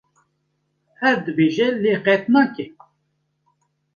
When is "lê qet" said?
1.81-2.23